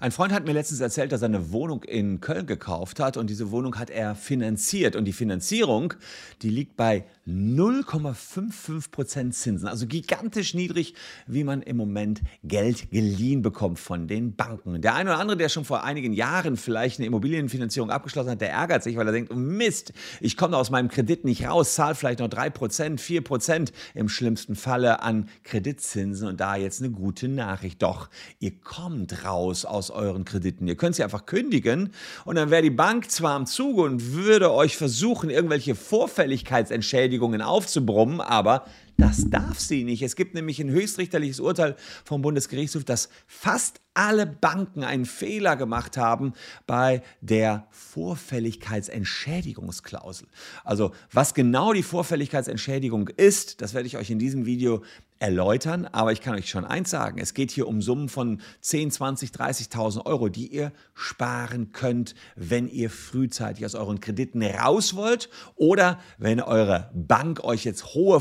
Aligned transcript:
Ein 0.00 0.10
Freund 0.10 0.32
hat 0.32 0.44
mir 0.44 0.52
letztens 0.52 0.80
erzählt, 0.80 1.12
dass 1.12 1.22
er 1.22 1.26
eine 1.26 1.52
Wohnung 1.52 1.84
in 1.84 2.20
Köln 2.20 2.46
gekauft 2.46 2.98
hat 2.98 3.16
und 3.16 3.30
diese 3.30 3.52
Wohnung 3.52 3.78
hat 3.78 3.90
er 3.90 4.16
finanziert. 4.16 4.96
Und 4.96 5.04
die 5.04 5.12
Finanzierung, 5.12 5.94
die 6.42 6.50
liegt 6.50 6.76
bei 6.76 7.04
0,55% 7.26 9.30
Zinsen, 9.30 9.66
also 9.66 9.86
gigantisch 9.86 10.52
niedrig, 10.52 10.94
wie 11.26 11.44
man 11.44 11.62
im 11.62 11.78
Moment 11.78 12.20
Geld 12.42 12.90
geliehen 12.90 13.40
bekommt 13.40 13.78
von 13.78 14.06
den 14.06 14.34
Banken. 14.34 14.82
Der 14.82 14.94
eine 14.94 15.08
oder 15.10 15.20
andere, 15.20 15.38
der 15.38 15.48
schon 15.48 15.64
vor 15.64 15.84
einigen 15.84 16.12
Jahren 16.12 16.58
vielleicht 16.58 16.98
eine 16.98 17.06
Immobilienfinanzierung 17.06 17.90
abgeschlossen 17.90 18.32
hat, 18.32 18.40
der 18.40 18.50
ärgert 18.50 18.82
sich, 18.82 18.96
weil 18.96 19.06
er 19.06 19.12
denkt, 19.12 19.34
Mist, 19.34 19.92
ich 20.20 20.36
komme 20.36 20.58
aus 20.58 20.70
meinem 20.70 20.88
Kredit 20.88 21.24
nicht 21.24 21.46
raus, 21.46 21.74
zahle 21.74 21.94
vielleicht 21.94 22.18
noch 22.18 22.28
3%, 22.28 22.98
4% 22.98 23.72
im 23.94 24.10
schlimmsten 24.10 24.54
Falle 24.54 25.02
an 25.02 25.30
Kreditzinsen 25.44 26.28
und 26.28 26.40
da 26.40 26.56
jetzt 26.56 26.82
eine 26.82 26.90
gute 26.90 27.28
Nachricht. 27.28 27.82
Doch, 27.82 28.10
ihr 28.38 28.60
kommt 28.60 29.24
raus 29.24 29.64
aus 29.64 29.83
euren 29.90 30.24
Krediten. 30.24 30.66
Ihr 30.68 30.76
könnt 30.76 30.96
sie 30.96 31.04
einfach 31.04 31.26
kündigen 31.26 31.90
und 32.24 32.36
dann 32.36 32.50
wäre 32.50 32.62
die 32.62 32.70
Bank 32.70 33.10
zwar 33.10 33.34
am 33.34 33.46
Zuge 33.46 33.82
und 33.82 34.12
würde 34.12 34.52
euch 34.52 34.76
versuchen, 34.76 35.30
irgendwelche 35.30 35.74
Vorfälligkeitsentschädigungen 35.74 37.42
aufzubrummen, 37.42 38.20
aber 38.20 38.64
das 38.96 39.28
darf 39.28 39.58
sie 39.58 39.84
nicht. 39.84 40.02
Es 40.02 40.16
gibt 40.16 40.34
nämlich 40.34 40.60
ein 40.60 40.70
höchstrichterliches 40.70 41.40
Urteil 41.40 41.76
vom 42.04 42.22
Bundesgerichtshof, 42.22 42.84
dass 42.84 43.10
fast 43.26 43.80
alle 43.94 44.26
Banken 44.26 44.84
einen 44.84 45.06
Fehler 45.06 45.56
gemacht 45.56 45.96
haben 45.96 46.34
bei 46.66 47.02
der 47.20 47.68
Vorfälligkeitsentschädigungsklausel. 47.70 50.26
Also 50.64 50.90
was 51.12 51.34
genau 51.34 51.72
die 51.72 51.84
Vorfälligkeitsentschädigung 51.84 53.06
ist, 53.08 53.60
das 53.60 53.74
werde 53.74 53.86
ich 53.86 53.96
euch 53.96 54.10
in 54.10 54.18
diesem 54.18 54.46
Video 54.46 54.82
erläutern, 55.20 55.86
aber 55.86 56.12
ich 56.12 56.20
kann 56.20 56.34
euch 56.34 56.50
schon 56.50 56.64
eins 56.64 56.90
sagen, 56.90 57.18
es 57.18 57.34
geht 57.34 57.52
hier 57.52 57.68
um 57.68 57.80
Summen 57.80 58.08
von 58.08 58.40
10, 58.60 58.90
20, 58.90 59.30
30.000 59.30 60.06
Euro, 60.06 60.28
die 60.28 60.48
ihr 60.48 60.72
sparen 60.92 61.72
könnt, 61.72 62.14
wenn 62.34 62.68
ihr 62.68 62.90
frühzeitig 62.90 63.64
aus 63.64 63.74
euren 63.74 64.00
Krediten 64.00 64.42
raus 64.42 64.96
wollt 64.96 65.30
oder 65.54 66.00
wenn 66.18 66.40
eure 66.40 66.90
Bank 66.92 67.44
euch 67.44 67.64
jetzt 67.64 67.94
hohe 67.94 68.20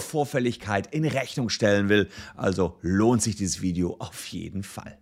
Vorfälligkeit 0.63 0.93
in 0.93 1.05
Rechnung 1.05 1.49
stellen 1.49 1.89
will. 1.89 2.09
Also 2.35 2.77
lohnt 2.81 3.21
sich 3.21 3.35
dieses 3.35 3.61
Video 3.61 3.97
auf 3.99 4.25
jeden 4.27 4.63
Fall. 4.63 4.97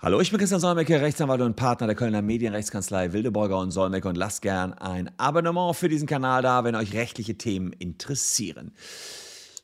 Hallo, 0.00 0.20
ich 0.20 0.30
bin 0.32 0.40
Christian 0.40 0.60
Solmecke, 0.60 1.00
Rechtsanwalt 1.00 1.42
und 1.42 1.54
Partner 1.54 1.86
der 1.86 1.94
Kölner 1.94 2.22
Medienrechtskanzlei 2.22 3.12
Wildeborger 3.12 3.58
und 3.58 3.70
Solmecke 3.70 4.08
und 4.08 4.16
lasst 4.16 4.42
gern 4.42 4.72
ein 4.72 5.16
Abonnement 5.16 5.76
für 5.76 5.88
diesen 5.88 6.08
Kanal 6.08 6.42
da, 6.42 6.64
wenn 6.64 6.74
euch 6.74 6.92
rechtliche 6.92 7.38
Themen 7.38 7.72
interessieren. 7.72 8.72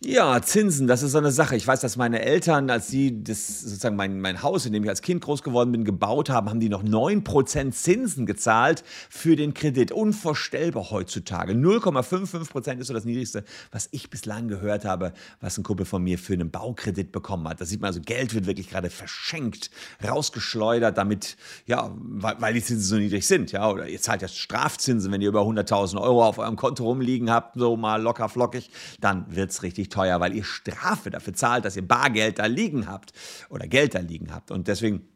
Ja, 0.01 0.41
Zinsen, 0.41 0.87
das 0.87 1.03
ist 1.03 1.11
so 1.11 1.19
eine 1.19 1.33
Sache. 1.33 1.57
Ich 1.57 1.67
weiß, 1.67 1.81
dass 1.81 1.97
meine 1.97 2.23
Eltern, 2.23 2.71
als 2.71 2.87
sie 2.87 3.25
das 3.25 3.63
sozusagen 3.63 3.97
mein, 3.97 4.21
mein 4.21 4.45
Haus, 4.45 4.65
in 4.65 4.73
dem 4.73 4.85
ich 4.85 4.89
als 4.89 5.03
Kind 5.03 5.25
groß 5.25 5.43
geworden 5.43 5.73
bin, 5.73 5.83
gebaut 5.85 6.31
haben, 6.31 6.49
haben 6.49 6.61
die 6.61 6.69
noch 6.69 6.85
9% 6.85 7.73
Zinsen 7.73 8.25
gezahlt 8.25 8.85
für 9.11 9.35
den 9.35 9.55
Kredit. 9.55 9.91
Unvorstellbar 9.91 10.93
heutzutage. 10.93 11.53
0,55% 11.55 12.79
ist 12.79 12.87
so 12.87 12.95
das 12.95 13.07
niedrigste, 13.07 13.43
was 13.73 13.89
ich 13.91 14.09
bislang 14.09 14.47
gehört 14.47 14.85
habe, 14.85 15.15
was 15.41 15.59
ein 15.59 15.65
Kumpel 15.65 15.85
von 15.85 16.05
mir 16.05 16.17
für 16.17 16.35
einen 16.35 16.53
Baukredit 16.53 17.11
bekommen 17.11 17.49
hat. 17.49 17.61
Da 17.61 17.65
sieht 17.65 17.81
man 17.81 17.89
also, 17.89 18.01
Geld 18.01 18.35
wird 18.35 18.47
wirklich 18.47 18.71
gerade 18.71 18.91
verschenkt, 18.91 19.73
rausgeschleudert, 20.09 20.97
damit, 20.97 21.37
ja, 21.67 21.91
weil, 21.99 22.37
weil 22.41 22.55
die 22.55 22.63
Zinsen 22.63 22.87
so 22.87 22.97
niedrig 22.99 23.27
sind. 23.27 23.51
Ja, 23.51 23.69
oder 23.69 23.89
ihr 23.89 24.01
zahlt 24.01 24.23
ja 24.23 24.29
Strafzinsen, 24.29 25.11
wenn 25.11 25.23
ihr 25.23 25.29
über 25.31 25.41
100.000 25.41 26.01
Euro 26.01 26.25
auf 26.25 26.39
eurem 26.39 26.55
Konto 26.55 26.85
rumliegen 26.85 27.33
habt, 27.33 27.59
so 27.59 27.77
mal 27.77 28.01
locker 28.01 28.29
flockig, 28.29 28.71
dann 29.01 29.35
wird 29.35 29.51
es 29.51 29.65
richtig 29.65 29.88
teuer, 29.89 30.21
weil 30.21 30.35
ihr 30.35 30.45
Strafe 30.45 31.11
dafür 31.11 31.35
zahlt, 31.35 31.65
dass 31.65 31.77
ihr 31.77 31.87
Bargeld 31.87 32.39
da 32.39 32.47
liegen 32.47 32.87
habt 32.87 33.13
oder 33.49 33.67
Geld 33.67 33.95
da 33.95 34.01
liegen 34.01 34.33
habt. 34.33 34.51
Und 34.51 34.69
deswegen 34.69 35.09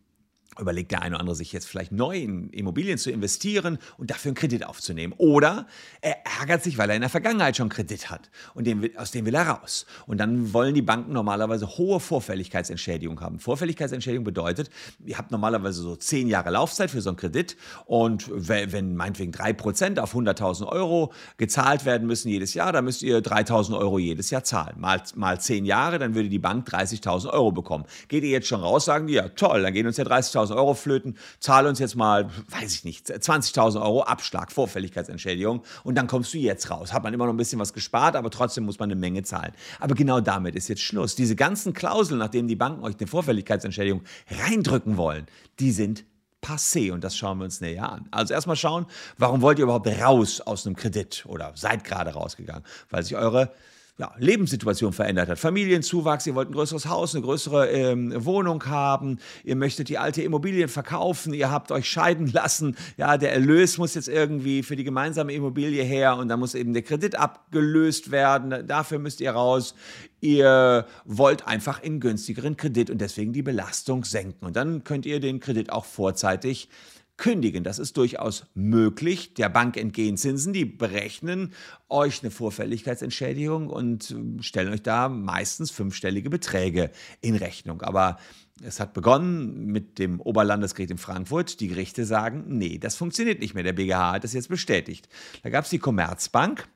überlegt 0.61 0.91
der 0.91 1.03
eine 1.03 1.15
oder 1.15 1.21
andere 1.21 1.37
sich 1.37 1.53
jetzt 1.53 1.67
vielleicht 1.67 1.93
neu 1.93 2.19
in 2.19 2.51
Immobilien 2.51 2.99
zu 2.99 3.11
investieren 3.11 3.79
und 3.97 4.11
dafür 4.11 4.31
einen 4.31 4.37
Kredit 4.37 4.67
aufzunehmen. 4.67 5.15
Oder 5.17 5.67
er 6.01 6.19
ärgert 6.41 6.63
sich, 6.63 6.79
weil 6.79 6.91
er 6.91 6.97
in 6.97 7.01
der 7.01 7.11
Vergangenheit 7.11 7.57
schon 7.57 7.69
Kredit 7.69 8.11
hat 8.11 8.31
und 8.55 8.67
den, 8.67 8.97
aus 8.97 9.11
dem 9.11 9.25
will 9.25 9.35
er 9.35 9.49
raus. 9.49 9.87
Und 10.07 10.19
dann 10.19 10.53
wollen 10.53 10.75
die 10.75 10.83
Banken 10.83 11.13
normalerweise 11.13 11.67
hohe 11.79 12.01
Vorfälligkeitsentschädigung 12.01 13.21
haben. 13.21 13.39
Vorfälligkeitsentschädigung 13.39 14.25
bedeutet, 14.25 14.71
ihr 15.05 15.17
habt 15.17 15.31
normalerweise 15.31 15.83
so 15.83 15.97
zehn 15.97 16.29
Jahre 16.29 16.51
Laufzeit 16.51 16.91
für 16.91 17.01
so 17.01 17.11
einen 17.11 17.17
Kredit 17.17 17.57
und 17.87 18.31
wenn 18.33 18.97
meinetwegen 18.97 19.33
drei 19.33 19.53
Prozent 19.53 19.99
auf 19.99 20.15
100.000 20.15 20.67
Euro 20.67 21.13
gezahlt 21.39 21.85
werden 21.85 22.07
müssen 22.07 22.29
jedes 22.29 22.55
Jahr, 22.55 22.73
dann 22.73 22.85
müsst 22.85 23.03
ihr 23.03 23.21
3.000 23.21 23.79
Euro 23.79 23.99
jedes 23.99 24.31
Jahr 24.31 24.45
zahlen. 24.45 24.79
Mal, 24.79 25.03
mal 25.15 25.41
zehn 25.41 25.65
Jahre, 25.65 25.99
dann 25.99 26.15
würde 26.15 26.29
die 26.29 26.39
Bank 26.39 26.69
30.000 26.69 27.31
Euro 27.31 27.53
bekommen. 27.53 27.85
Geht 28.09 28.25
ihr 28.25 28.31
jetzt 28.31 28.49
schon 28.49 28.61
raus, 28.61 28.85
sagen 28.85 29.07
die, 29.07 29.15
ja 29.15 29.29
toll, 29.29 29.63
dann 29.63 29.73
gehen 29.73 29.87
uns 29.87 29.97
ja 29.97 30.05
30.000 30.05 30.42
20.000 30.43 30.57
Euro 30.57 30.75
flöten, 30.75 31.17
zahle 31.41 31.69
uns 31.69 31.79
jetzt 31.79 31.97
mal, 31.97 32.29
weiß 32.49 32.75
ich 32.75 32.85
nicht, 32.85 33.09
20.000 33.09 33.81
Euro 33.81 34.03
Abschlag, 34.03 34.53
Vorfälligkeitsentschädigung 34.53 35.63
und 35.85 35.97
dann 35.97 36.07
kommst 36.07 36.35
du 36.35 36.39
jetzt 36.39 36.71
raus. 36.71 36.93
Hat 36.93 37.03
man 37.03 37.15
immer 37.15 37.27
noch 37.27 37.33
ein 37.33 37.37
bisschen 37.37 37.59
was 37.59 37.73
gespart, 37.73 38.17
aber 38.17 38.31
trotzdem 38.31 38.65
muss 38.65 38.79
man 38.79 38.91
eine 38.91 38.99
Menge 38.99 39.23
zahlen. 39.23 39.53
Aber 39.81 39.95
genau 39.95 40.21
damit 40.21 40.55
ist 40.55 40.69
jetzt 40.69 40.83
Schluss. 40.83 41.15
Diese 41.15 41.37
ganzen 41.37 41.73
Klauseln, 41.73 42.19
nachdem 42.19 42.49
die 42.49 42.57
Banken 42.57 42.85
euch 42.85 42.97
eine 42.99 43.07
Vorfälligkeitsentschädigung 43.07 44.03
reindrücken 44.31 44.97
wollen, 44.97 45.27
die 45.59 45.73
sind 45.73 46.05
passé 46.43 46.93
und 46.93 47.05
das 47.05 47.17
schauen 47.17 47.39
wir 47.39 47.45
uns 47.45 47.61
näher 47.61 47.91
an. 47.91 48.09
Also 48.11 48.35
erstmal 48.35 48.57
schauen, 48.57 48.87
warum 49.17 49.43
wollt 49.43 49.59
ihr 49.59 49.65
überhaupt 49.65 49.87
raus 49.87 50.41
aus 50.41 50.67
einem 50.67 50.75
Kredit 50.75 51.25
oder 51.27 51.53
seid 51.55 51.85
gerade 51.85 52.11
rausgegangen? 52.11 52.65
Weil 52.91 53.05
sich 53.05 53.17
eure 53.17 53.53
ja, 53.99 54.11
Lebenssituation 54.19 54.93
verändert 54.93 55.29
hat. 55.29 55.39
Familienzuwachs, 55.39 56.27
ihr 56.27 56.35
wollt 56.35 56.49
ein 56.49 56.55
größeres 56.55 56.87
Haus, 56.87 57.15
eine 57.15 57.23
größere 57.23 57.69
ähm, 57.69 58.13
Wohnung 58.25 58.65
haben, 58.67 59.19
ihr 59.45 59.55
möchtet 59.55 59.91
die 59.91 59.99
alte 59.99 60.23
Immobilien 60.23 60.69
verkaufen, 60.69 61.35
ihr 61.35 61.51
habt 61.51 61.71
euch 61.71 61.89
scheiden 61.89 62.27
lassen, 62.33 62.77
ja, 62.97 63.19
der 63.19 63.33
Erlös 63.33 63.77
muss 63.77 63.95
jetzt 63.95 64.09
irgendwie 64.09 64.63
für 64.63 64.77
die 64.77 64.85
gemeinsame 64.85 65.35
Immobilie 65.35 65.85
her 65.85 66.17
und 66.17 66.29
da 66.29 66.39
muss 66.39 66.55
eben 66.55 66.73
der 66.73 66.83
Kredit 66.83 67.17
abgelöst 67.17 68.11
werden, 68.11 68.67
dafür 68.67 68.99
müsst 68.99 69.21
ihr 69.21 69.33
raus. 69.33 69.75
Ihr 70.21 70.87
wollt 71.05 71.49
einfach 71.49 71.83
in 71.83 71.99
günstigeren 71.99 72.57
Kredit 72.57 72.91
und 72.91 73.01
deswegen 73.01 73.33
die 73.33 73.43
Belastung 73.43 74.05
senken. 74.05 74.47
Und 74.47 74.55
dann 74.55 74.85
könnt 74.85 75.05
ihr 75.05 75.19
den 75.19 75.41
Kredit 75.41 75.73
auch 75.73 75.85
vorzeitig 75.85 76.69
kündigen. 77.17 77.65
Das 77.65 77.79
ist 77.79 77.97
durchaus 77.97 78.47
möglich. 78.55 79.35
Der 79.35 79.49
Bank 79.49 79.77
entgehen 79.77 80.17
Zinsen, 80.17 80.53
die 80.53 80.65
berechnen 80.65 81.53
euch 81.89 82.23
eine 82.23 82.31
Vorfälligkeitsentschädigung 82.31 83.69
und 83.69 84.15
stellen 84.41 84.73
euch 84.73 84.83
da 84.83 85.09
meistens 85.09 85.71
fünfstellige 85.71 86.31
Beträge 86.31 86.91
in 87.21 87.37
Rechnung. 87.37 87.83
Aber 87.83 88.19
es 88.65 88.81
hat 88.81 88.95
begonnen 88.95 89.67
mit 89.67 89.99
dem 89.99 90.21
Oberlandesgericht 90.21 90.91
in 90.91 90.99
Frankfurt. 90.99 91.61
Die 91.61 91.69
Gerichte 91.69 92.05
sagen, 92.05 92.45
nee, 92.49 92.79
das 92.79 92.97
funktioniert 92.97 93.41
nicht 93.41 93.55
mehr. 93.55 93.65
Der 93.65 93.73
BGH 93.73 94.13
hat 94.13 94.25
das 94.25 94.33
jetzt 94.33 94.49
bestätigt. 94.49 95.09
Da 95.43 95.51
gab 95.51 95.65
es 95.65 95.71
die 95.71 95.79
Commerzbank 95.79 96.67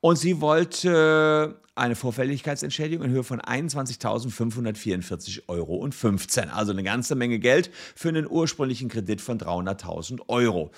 und 0.00 0.16
sie 0.16 0.40
wollte 0.40 1.60
eine 1.74 1.96
Vorfälligkeitsentschädigung 1.96 3.06
in 3.06 3.12
Höhe 3.12 3.24
von 3.24 3.40
21.544,15 3.40 5.48
Euro. 5.48 5.88
Also 6.52 6.72
eine 6.72 6.84
ganze 6.84 7.14
Menge 7.16 7.38
Geld 7.38 7.70
für 7.94 8.10
einen 8.10 8.28
ursprünglichen 8.28 8.88
Kredit 8.88 9.20
von 9.20 9.38
300.000 9.38 10.20
Euro. 10.28 10.70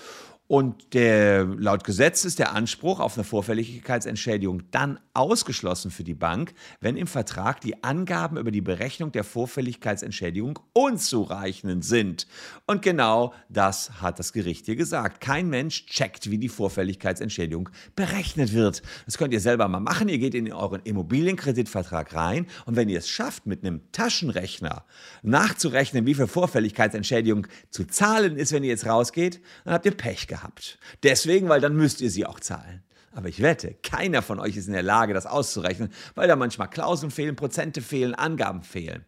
Und 0.48 0.94
der, 0.94 1.44
laut 1.44 1.82
Gesetz 1.82 2.24
ist 2.24 2.38
der 2.38 2.52
Anspruch 2.52 3.00
auf 3.00 3.16
eine 3.16 3.24
Vorfälligkeitsentschädigung 3.24 4.62
dann 4.70 5.00
ausgeschlossen 5.12 5.90
für 5.90 6.04
die 6.04 6.14
Bank, 6.14 6.54
wenn 6.80 6.96
im 6.96 7.08
Vertrag 7.08 7.60
die 7.60 7.82
Angaben 7.82 8.36
über 8.36 8.52
die 8.52 8.60
Berechnung 8.60 9.10
der 9.10 9.24
Vorfälligkeitsentschädigung 9.24 10.60
unzureichend 10.72 11.84
sind. 11.84 12.28
Und 12.64 12.82
genau 12.82 13.34
das 13.48 14.00
hat 14.00 14.20
das 14.20 14.32
Gericht 14.32 14.66
hier 14.66 14.76
gesagt. 14.76 15.20
Kein 15.20 15.48
Mensch 15.48 15.86
checkt, 15.86 16.30
wie 16.30 16.38
die 16.38 16.48
Vorfälligkeitsentschädigung 16.48 17.68
berechnet 17.96 18.52
wird. 18.52 18.82
Das 19.04 19.18
könnt 19.18 19.34
ihr 19.34 19.40
selber 19.40 19.66
mal 19.66 19.80
machen. 19.80 20.08
Ihr 20.08 20.18
geht 20.18 20.34
in 20.36 20.52
euren 20.52 20.80
Immobilienkreditvertrag 20.84 22.14
rein 22.14 22.46
und 22.66 22.76
wenn 22.76 22.88
ihr 22.88 22.98
es 22.98 23.08
schafft, 23.08 23.46
mit 23.46 23.64
einem 23.64 23.80
Taschenrechner 23.90 24.84
nachzurechnen, 25.24 26.06
wie 26.06 26.14
viel 26.14 26.28
Vorfälligkeitsentschädigung 26.28 27.48
zu 27.70 27.84
zahlen 27.84 28.36
ist, 28.36 28.52
wenn 28.52 28.62
ihr 28.62 28.70
jetzt 28.70 28.86
rausgeht, 28.86 29.40
dann 29.64 29.74
habt 29.74 29.86
ihr 29.86 29.92
Pech 29.92 30.28
gehabt 30.28 30.35
gehabt. 30.36 30.78
Deswegen, 31.02 31.48
weil 31.48 31.60
dann 31.60 31.76
müsst 31.76 32.00
ihr 32.00 32.10
sie 32.10 32.26
auch 32.26 32.40
zahlen. 32.40 32.82
Aber 33.12 33.28
ich 33.28 33.40
wette, 33.40 33.74
keiner 33.82 34.20
von 34.20 34.38
euch 34.38 34.56
ist 34.56 34.66
in 34.66 34.74
der 34.74 34.82
Lage, 34.82 35.14
das 35.14 35.24
auszurechnen, 35.24 35.90
weil 36.14 36.28
da 36.28 36.36
manchmal 36.36 36.68
Klauseln 36.68 37.10
fehlen, 37.10 37.34
Prozente 37.34 37.80
fehlen, 37.80 38.14
Angaben 38.14 38.62
fehlen. 38.62 39.06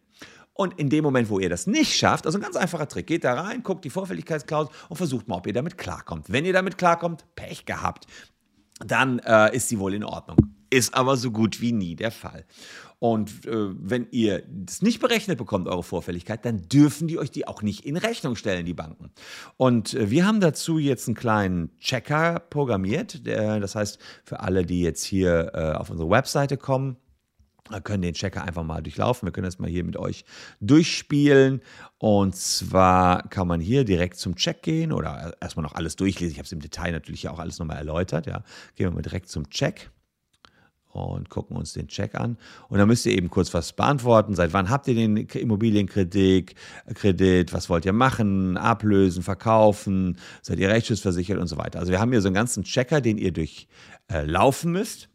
Und 0.53 0.79
in 0.79 0.89
dem 0.89 1.03
Moment, 1.03 1.29
wo 1.29 1.39
ihr 1.39 1.49
das 1.49 1.67
nicht 1.67 1.95
schafft, 1.95 2.25
also 2.25 2.37
ein 2.37 2.41
ganz 2.41 2.55
einfacher 2.55 2.87
Trick, 2.87 3.07
geht 3.07 3.23
da 3.23 3.39
rein, 3.39 3.61
guckt 3.63 3.85
die 3.85 3.91
Vorfälligkeitsklausel 3.91 4.73
und 4.89 4.97
versucht 4.97 5.27
mal, 5.27 5.35
ob 5.35 5.47
ihr 5.47 5.53
damit 5.53 5.77
klarkommt. 5.77 6.31
Wenn 6.31 6.43
ihr 6.43 6.53
damit 6.53 6.77
klarkommt, 6.77 7.23
Pech 7.35 7.65
gehabt, 7.65 8.07
dann 8.85 9.19
äh, 9.19 9.55
ist 9.55 9.69
sie 9.69 9.79
wohl 9.79 9.93
in 9.93 10.03
Ordnung. 10.03 10.37
Ist 10.69 10.93
aber 10.93 11.17
so 11.17 11.31
gut 11.31 11.61
wie 11.61 11.71
nie 11.71 11.95
der 11.95 12.11
Fall. 12.11 12.45
Und 12.99 13.45
äh, 13.45 13.69
wenn 13.79 14.07
ihr 14.11 14.43
das 14.47 14.81
nicht 14.81 14.99
berechnet 14.99 15.37
bekommt, 15.37 15.67
eure 15.67 15.83
Vorfälligkeit, 15.83 16.43
dann 16.43 16.67
dürfen 16.67 17.07
die 17.07 17.17
euch 17.17 17.31
die 17.31 17.47
auch 17.47 17.61
nicht 17.61 17.85
in 17.85 17.95
Rechnung 17.95 18.35
stellen, 18.35 18.65
die 18.65 18.73
Banken. 18.73 19.11
Und 19.55 19.93
äh, 19.93 20.11
wir 20.11 20.27
haben 20.27 20.41
dazu 20.41 20.77
jetzt 20.77 21.07
einen 21.07 21.15
kleinen 21.15 21.77
Checker 21.79 22.39
programmiert. 22.49 23.25
Der, 23.25 23.61
das 23.61 23.75
heißt, 23.75 23.99
für 24.25 24.41
alle, 24.41 24.65
die 24.65 24.81
jetzt 24.81 25.03
hier 25.05 25.51
äh, 25.53 25.71
auf 25.77 25.89
unsere 25.89 26.09
Webseite 26.09 26.57
kommen, 26.57 26.97
können 27.83 28.01
den 28.01 28.15
Checker 28.15 28.43
einfach 28.43 28.63
mal 28.63 28.81
durchlaufen. 28.81 29.27
Wir 29.27 29.31
können 29.31 29.45
das 29.45 29.59
mal 29.59 29.69
hier 29.69 29.83
mit 29.83 29.95
euch 29.95 30.25
durchspielen. 30.59 31.61
Und 31.99 32.35
zwar 32.35 33.29
kann 33.29 33.47
man 33.47 33.61
hier 33.61 33.85
direkt 33.85 34.17
zum 34.17 34.35
Check 34.35 34.63
gehen 34.63 34.91
oder 34.91 35.37
erstmal 35.39 35.63
noch 35.63 35.75
alles 35.75 35.95
durchlesen. 35.95 36.31
Ich 36.31 36.39
habe 36.39 36.47
es 36.47 36.51
im 36.51 36.61
Detail 36.61 36.91
natürlich 36.91 37.29
auch 37.29 37.39
alles 37.39 37.59
nochmal 37.59 37.77
erläutert. 37.77 38.25
Ja. 38.25 38.43
Gehen 38.75 38.87
wir 38.87 38.91
mal 38.91 39.01
direkt 39.03 39.29
zum 39.29 39.49
Check 39.49 39.91
und 41.03 41.29
gucken 41.29 41.55
uns 41.55 41.73
den 41.73 41.87
Check 41.87 42.15
an. 42.15 42.37
Und 42.67 42.79
dann 42.79 42.87
müsst 42.87 43.05
ihr 43.05 43.13
eben 43.13 43.29
kurz 43.29 43.53
was 43.53 43.73
beantworten. 43.73 44.35
Seit 44.35 44.53
wann 44.53 44.69
habt 44.69 44.87
ihr 44.87 44.95
den 44.95 45.17
Immobilienkredit? 45.17 46.55
Kredit? 46.93 47.53
Was 47.53 47.69
wollt 47.69 47.85
ihr 47.85 47.93
machen? 47.93 48.57
Ablösen, 48.57 49.23
verkaufen? 49.23 50.17
Seid 50.41 50.59
ihr 50.59 50.69
rechtsschutzversichert 50.69 51.37
und 51.37 51.47
so 51.47 51.57
weiter? 51.57 51.79
Also 51.79 51.91
wir 51.91 51.99
haben 51.99 52.11
hier 52.11 52.21
so 52.21 52.27
einen 52.27 52.35
ganzen 52.35 52.63
Checker, 52.63 53.01
den 53.01 53.17
ihr 53.17 53.31
durchlaufen 53.31 54.75
äh, 54.75 54.79
müsst. 54.79 55.09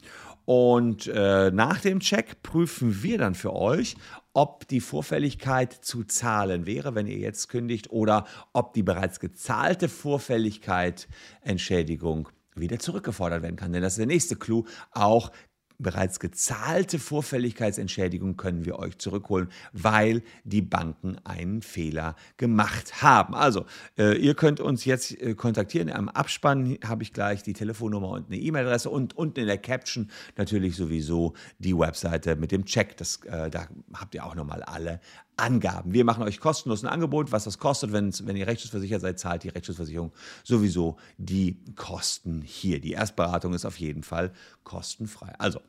Und 0.46 1.06
äh, 1.06 1.50
nach 1.50 1.80
dem 1.80 2.00
Check 2.00 2.42
prüfen 2.42 3.02
wir 3.02 3.18
dann 3.18 3.34
für 3.34 3.54
euch, 3.54 3.96
ob 4.34 4.68
die 4.68 4.80
Vorfälligkeit 4.80 5.72
zu 5.72 6.04
zahlen 6.04 6.66
wäre, 6.66 6.94
wenn 6.94 7.06
ihr 7.06 7.18
jetzt 7.18 7.48
kündigt, 7.48 7.90
oder 7.90 8.26
ob 8.52 8.74
die 8.74 8.82
bereits 8.82 9.20
gezahlte 9.20 9.88
Vorfälligkeit 9.88 11.08
Entschädigung 11.40 12.28
wieder 12.54 12.78
zurückgefordert 12.78 13.42
werden 13.42 13.56
kann. 13.56 13.72
Denn 13.72 13.82
das 13.82 13.94
ist 13.94 13.98
der 13.98 14.06
nächste 14.06 14.36
Clou. 14.36 14.64
Auch 14.90 15.30
bereits 15.78 16.20
gezahlte 16.20 16.98
Vorfälligkeitsentschädigung 16.98 18.36
können 18.36 18.64
wir 18.64 18.78
euch 18.78 18.98
zurückholen, 18.98 19.48
weil 19.72 20.22
die 20.44 20.62
Banken 20.62 21.18
einen 21.24 21.62
Fehler 21.62 22.16
gemacht 22.36 23.02
haben. 23.02 23.34
Also, 23.34 23.66
äh, 23.98 24.16
ihr 24.16 24.34
könnt 24.34 24.60
uns 24.60 24.84
jetzt 24.84 25.20
äh, 25.20 25.34
kontaktieren. 25.34 25.90
Am 25.90 26.08
Abspann 26.08 26.78
habe 26.84 27.02
ich 27.02 27.12
gleich 27.12 27.42
die 27.42 27.52
Telefonnummer 27.52 28.10
und 28.10 28.26
eine 28.26 28.36
E-Mail-Adresse 28.36 28.90
und 28.90 29.16
unten 29.16 29.40
in 29.40 29.46
der 29.46 29.58
Caption 29.58 30.10
natürlich 30.36 30.76
sowieso 30.76 31.34
die 31.58 31.76
Webseite 31.76 32.36
mit 32.36 32.52
dem 32.52 32.64
Check. 32.64 32.96
Das, 32.96 33.20
äh, 33.24 33.50
da 33.50 33.68
habt 33.94 34.14
ihr 34.14 34.24
auch 34.24 34.34
nochmal 34.34 34.62
alle 34.62 35.00
Angaben. 35.36 35.92
Wir 35.92 36.04
machen 36.04 36.22
euch 36.22 36.40
kostenlos 36.40 36.84
ein 36.84 36.88
Angebot, 36.88 37.32
was 37.32 37.44
das 37.44 37.58
kostet. 37.58 37.92
Wenn, 37.92 38.12
ihr 38.36 38.46
rechtsschutzversichert 38.46 39.00
seid, 39.00 39.18
zahlt 39.18 39.42
die 39.42 39.48
Rechtsschutzversicherung 39.48 40.12
sowieso 40.42 40.96
die 41.18 41.58
Kosten 41.76 42.42
hier. 42.42 42.80
Die 42.80 42.92
Erstberatung 42.92 43.54
ist 43.54 43.64
auf 43.64 43.78
jeden 43.78 44.02
Fall 44.02 44.32
kostenfrei. 44.62 45.32
Also, 45.38 45.60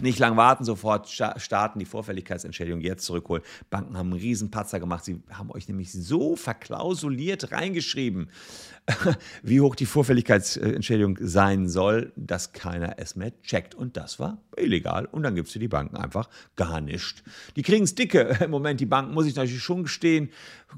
nicht 0.00 0.18
lang 0.18 0.36
warten, 0.36 0.64
sofort 0.64 1.08
starten, 1.08 1.78
die 1.78 1.84
Vorfälligkeitsentschädigung 1.84 2.80
jetzt 2.80 3.04
zurückholen. 3.04 3.42
Banken 3.70 3.96
haben 3.96 4.12
einen 4.12 4.20
Riesenpatzer 4.20 4.80
gemacht. 4.80 5.04
Sie 5.04 5.22
haben 5.30 5.50
euch 5.50 5.68
nämlich 5.68 5.92
so 5.92 6.36
verklausuliert 6.36 7.52
reingeschrieben, 7.52 8.30
wie 9.42 9.60
hoch 9.60 9.74
die 9.74 9.86
Vorfälligkeitsentschädigung 9.86 11.18
sein 11.20 11.68
soll, 11.68 12.12
dass 12.16 12.52
keiner 12.52 12.98
es 12.98 13.16
mehr 13.16 13.32
checkt. 13.42 13.74
Und 13.74 13.96
das 13.96 14.18
war 14.18 14.38
illegal. 14.56 15.06
Und 15.06 15.22
dann 15.22 15.36
es 15.36 15.52
für 15.52 15.58
die 15.58 15.68
Banken 15.68 15.96
einfach 15.96 16.28
gar 16.56 16.80
nichts. 16.80 17.22
Die 17.56 17.62
kriegen 17.62 17.84
es 17.84 17.94
dicke 17.94 18.20
im 18.44 18.50
Moment. 18.50 18.80
Die 18.80 18.86
Banken, 18.86 19.14
muss 19.14 19.26
ich 19.26 19.34
natürlich 19.34 19.62
schon 19.62 19.82
gestehen, 19.84 20.30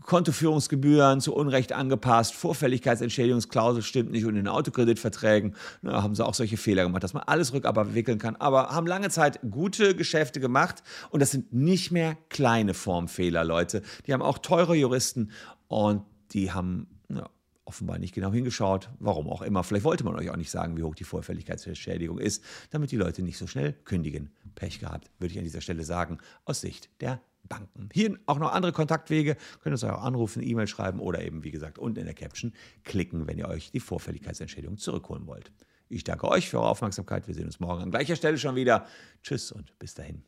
Kontoführungsgebühren 0.05 1.21
zu 1.21 1.35
Unrecht 1.35 1.73
angepasst, 1.73 2.35
Vorfälligkeitsentschädigungsklausel 2.35 3.83
stimmt 3.83 4.13
nicht 4.13 4.25
und 4.25 4.37
in 4.37 4.47
Autokreditverträgen 4.47 5.57
na, 5.83 6.03
haben 6.03 6.15
sie 6.15 6.25
auch 6.25 6.35
solche 6.35 6.57
Fehler 6.57 6.85
gemacht, 6.85 7.03
dass 7.03 7.13
man 7.13 7.25
alles 7.25 7.53
rückabwickeln 7.53 8.19
kann. 8.19 8.37
Aber 8.37 8.71
haben 8.71 8.87
lange 8.87 9.00
Zeit 9.09 9.41
gute 9.51 9.97
Geschäfte 9.97 10.41
gemacht 10.41 10.83
und 11.09 11.21
das 11.21 11.31
sind 11.31 11.53
nicht 11.53 11.91
mehr 11.91 12.19
kleine 12.29 12.75
Formfehler, 12.75 13.45
Leute. 13.45 13.83
Die 14.07 14.13
haben 14.13 14.23
auch 14.23 14.39
teure 14.39 14.75
Juristen 14.75 15.31
und 15.69 16.03
die 16.33 16.53
haben 16.53 16.87
ja, 17.09 17.31
offenbar 17.65 17.99
nicht 17.99 18.15
genau 18.15 18.33
hingeschaut, 18.33 18.91
warum 18.99 19.29
auch 19.29 19.43
immer. 19.43 19.65
Vielleicht 19.65 19.85
wollte 19.85 20.05
man 20.05 20.17
euch 20.17 20.29
auch 20.29 20.37
nicht 20.37 20.51
sagen, 20.51 20.77
wie 20.77 20.83
hoch 20.83 20.95
die 20.95 21.05
Vorfälligkeitsentschädigung 21.05 22.19
ist, 22.19 22.45
damit 22.71 22.91
die 22.91 22.97
Leute 22.97 23.23
nicht 23.23 23.39
so 23.39 23.47
schnell 23.47 23.73
kündigen. 23.73 24.31
Pech 24.57 24.81
gehabt, 24.81 25.11
würde 25.19 25.33
ich 25.33 25.39
an 25.39 25.45
dieser 25.45 25.61
Stelle 25.61 25.85
sagen, 25.85 26.19
aus 26.45 26.61
Sicht 26.61 26.91
der 27.01 27.21
Banken. 27.49 27.89
Hier 27.93 28.19
auch 28.27 28.39
noch 28.39 28.53
andere 28.53 28.73
Kontaktwege, 28.73 29.37
könnt 29.63 29.67
ihr 29.67 29.73
uns 29.73 29.85
auch 29.85 30.03
anrufen, 30.03 30.43
E-Mail 30.43 30.67
schreiben 30.67 31.01
oder 31.01 31.23
eben, 31.23 31.45
wie 31.45 31.51
gesagt, 31.51 31.79
unten 31.79 32.01
in 32.01 32.07
der 32.07 32.15
Caption 32.15 32.53
klicken, 32.85 33.27
wenn 33.27 33.39
ihr 33.39 33.49
euch 33.49 33.71
die 33.71 33.81
Vorfälligkeitsentschädigung 33.81 34.79
zurückholen 34.79 35.27
wollt. 35.27 35.53
Ich 35.91 36.05
danke 36.05 36.29
euch 36.29 36.49
für 36.49 36.59
eure 36.59 36.69
Aufmerksamkeit. 36.69 37.27
Wir 37.27 37.35
sehen 37.35 37.47
uns 37.47 37.59
morgen 37.59 37.83
an 37.83 37.91
gleicher 37.91 38.15
Stelle 38.15 38.39
schon 38.39 38.55
wieder. 38.55 38.87
Tschüss 39.25 39.51
und 39.51 39.77
bis 39.81 39.95
dahin. 39.95 40.23